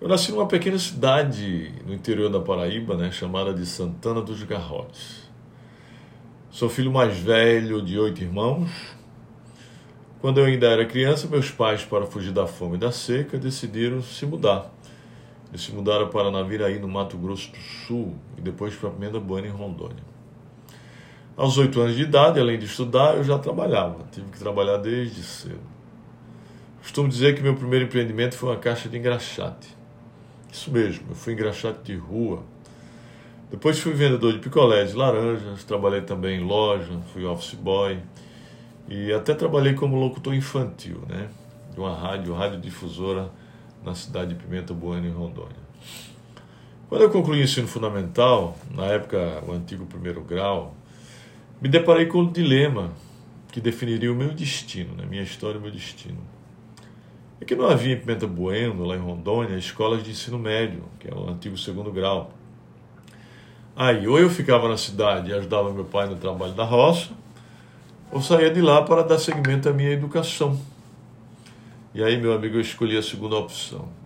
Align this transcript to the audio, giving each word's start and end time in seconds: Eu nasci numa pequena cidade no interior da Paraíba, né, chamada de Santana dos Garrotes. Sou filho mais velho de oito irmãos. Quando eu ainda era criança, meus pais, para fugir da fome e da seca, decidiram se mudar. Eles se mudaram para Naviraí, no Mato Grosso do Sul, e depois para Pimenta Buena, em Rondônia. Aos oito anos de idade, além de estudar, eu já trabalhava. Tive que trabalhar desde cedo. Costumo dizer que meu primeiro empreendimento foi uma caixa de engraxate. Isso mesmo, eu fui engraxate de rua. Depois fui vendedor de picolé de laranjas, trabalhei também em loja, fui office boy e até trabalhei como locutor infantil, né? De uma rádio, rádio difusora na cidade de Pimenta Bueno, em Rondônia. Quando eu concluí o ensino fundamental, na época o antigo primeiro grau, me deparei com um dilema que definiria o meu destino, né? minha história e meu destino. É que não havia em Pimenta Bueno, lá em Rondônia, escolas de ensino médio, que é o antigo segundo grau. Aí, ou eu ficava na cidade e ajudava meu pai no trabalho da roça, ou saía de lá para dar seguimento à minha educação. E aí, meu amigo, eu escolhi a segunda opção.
Eu 0.00 0.08
nasci 0.08 0.32
numa 0.32 0.46
pequena 0.46 0.78
cidade 0.78 1.74
no 1.86 1.92
interior 1.92 2.30
da 2.30 2.40
Paraíba, 2.40 2.96
né, 2.96 3.10
chamada 3.12 3.52
de 3.52 3.66
Santana 3.66 4.22
dos 4.22 4.42
Garrotes. 4.44 5.28
Sou 6.50 6.70
filho 6.70 6.90
mais 6.90 7.18
velho 7.18 7.82
de 7.82 7.98
oito 7.98 8.22
irmãos. 8.22 8.70
Quando 10.18 10.40
eu 10.40 10.46
ainda 10.46 10.68
era 10.68 10.86
criança, 10.86 11.28
meus 11.28 11.50
pais, 11.50 11.84
para 11.84 12.06
fugir 12.06 12.32
da 12.32 12.46
fome 12.46 12.76
e 12.76 12.78
da 12.78 12.90
seca, 12.90 13.36
decidiram 13.36 14.00
se 14.00 14.24
mudar. 14.24 14.72
Eles 15.50 15.60
se 15.60 15.72
mudaram 15.72 16.08
para 16.08 16.30
Naviraí, 16.30 16.78
no 16.78 16.88
Mato 16.88 17.18
Grosso 17.18 17.50
do 17.50 17.58
Sul, 17.58 18.16
e 18.38 18.40
depois 18.40 18.74
para 18.74 18.88
Pimenta 18.88 19.20
Buena, 19.20 19.48
em 19.48 19.50
Rondônia. 19.50 20.02
Aos 21.36 21.58
oito 21.58 21.78
anos 21.78 21.94
de 21.94 22.04
idade, 22.04 22.40
além 22.40 22.58
de 22.58 22.64
estudar, 22.64 23.18
eu 23.18 23.24
já 23.24 23.38
trabalhava. 23.38 23.98
Tive 24.10 24.30
que 24.30 24.38
trabalhar 24.38 24.78
desde 24.78 25.22
cedo. 25.22 25.60
Costumo 26.80 27.06
dizer 27.06 27.34
que 27.34 27.42
meu 27.42 27.54
primeiro 27.54 27.84
empreendimento 27.84 28.34
foi 28.34 28.48
uma 28.48 28.56
caixa 28.56 28.88
de 28.88 28.96
engraxate. 28.96 29.79
Isso 30.52 30.70
mesmo, 30.70 31.06
eu 31.10 31.14
fui 31.14 31.32
engraxate 31.32 31.80
de 31.84 31.96
rua. 31.96 32.42
Depois 33.50 33.78
fui 33.78 33.92
vendedor 33.92 34.32
de 34.32 34.38
picolé 34.38 34.84
de 34.84 34.94
laranjas, 34.94 35.64
trabalhei 35.64 36.02
também 36.02 36.40
em 36.40 36.44
loja, 36.44 37.00
fui 37.12 37.24
office 37.24 37.54
boy 37.54 37.98
e 38.88 39.12
até 39.12 39.34
trabalhei 39.34 39.74
como 39.74 39.96
locutor 39.96 40.34
infantil, 40.34 41.02
né? 41.08 41.28
De 41.72 41.80
uma 41.80 41.96
rádio, 41.96 42.34
rádio 42.34 42.60
difusora 42.60 43.30
na 43.84 43.94
cidade 43.94 44.34
de 44.34 44.42
Pimenta 44.42 44.74
Bueno, 44.74 45.06
em 45.06 45.10
Rondônia. 45.10 45.60
Quando 46.88 47.02
eu 47.02 47.10
concluí 47.10 47.40
o 47.40 47.44
ensino 47.44 47.68
fundamental, 47.68 48.58
na 48.72 48.86
época 48.86 49.42
o 49.46 49.52
antigo 49.52 49.86
primeiro 49.86 50.22
grau, 50.22 50.74
me 51.60 51.68
deparei 51.68 52.06
com 52.06 52.18
um 52.18 52.32
dilema 52.32 52.90
que 53.52 53.60
definiria 53.60 54.12
o 54.12 54.16
meu 54.16 54.30
destino, 54.30 54.94
né? 54.96 55.04
minha 55.08 55.22
história 55.22 55.58
e 55.58 55.60
meu 55.60 55.70
destino. 55.70 56.18
É 57.40 57.44
que 57.44 57.54
não 57.54 57.66
havia 57.66 57.94
em 57.94 57.98
Pimenta 57.98 58.26
Bueno, 58.26 58.84
lá 58.84 58.94
em 58.94 59.00
Rondônia, 59.00 59.56
escolas 59.56 60.04
de 60.04 60.10
ensino 60.10 60.38
médio, 60.38 60.84
que 60.98 61.08
é 61.08 61.14
o 61.14 61.30
antigo 61.30 61.56
segundo 61.56 61.90
grau. 61.90 62.32
Aí, 63.74 64.06
ou 64.06 64.18
eu 64.18 64.28
ficava 64.28 64.68
na 64.68 64.76
cidade 64.76 65.30
e 65.30 65.32
ajudava 65.32 65.72
meu 65.72 65.84
pai 65.84 66.06
no 66.06 66.16
trabalho 66.16 66.52
da 66.52 66.64
roça, 66.64 67.10
ou 68.12 68.20
saía 68.20 68.50
de 68.50 68.60
lá 68.60 68.82
para 68.82 69.02
dar 69.02 69.18
seguimento 69.18 69.68
à 69.68 69.72
minha 69.72 69.90
educação. 69.90 70.60
E 71.94 72.04
aí, 72.04 72.20
meu 72.20 72.34
amigo, 72.34 72.56
eu 72.56 72.60
escolhi 72.60 72.96
a 72.96 73.02
segunda 73.02 73.36
opção. 73.36 73.88